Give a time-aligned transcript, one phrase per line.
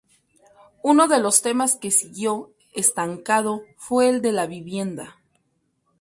[0.81, 5.19] Uno de los temas que siguió estancado fue el de la vivienda.